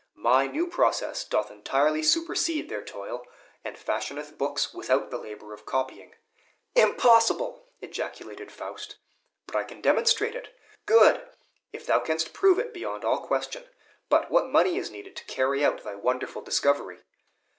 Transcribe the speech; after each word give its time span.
My 0.17 0.47
new 0.47 0.65
process 0.65 1.23
doth 1.23 1.51
entirely 1.51 2.01
supercede 2.01 2.69
their 2.69 2.81
toil, 2.83 3.23
and 3.63 3.77
fashioneth 3.77 4.35
books 4.35 4.73
without 4.73 5.11
the 5.11 5.17
labor 5.19 5.53
of 5.53 5.67
copying." 5.67 6.15
"Impossible!" 6.73 7.67
ejaculated 7.81 8.51
Faust. 8.51 8.95
"But 9.45 9.55
I 9.57 9.63
can 9.63 9.79
demonstrate 9.79 10.33
it!" 10.33 10.57
"Good, 10.87 11.29
if 11.71 11.85
thou 11.85 11.99
canst 11.99 12.33
prove 12.33 12.57
it 12.57 12.73
beyond 12.73 13.05
all 13.05 13.19
question. 13.19 13.65
But 14.09 14.31
what 14.31 14.49
money 14.49 14.77
is 14.79 14.89
needed 14.89 15.15
to 15.17 15.25
carry 15.25 15.63
out 15.63 15.83
thy 15.83 15.93
wonderful 15.93 16.41
discovery?" 16.41 17.01